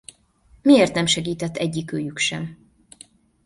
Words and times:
Miért 0.61 0.93
nem 0.93 1.05
segített 1.05 1.55
egyikőjük 1.55 2.17
sem? 2.17 2.57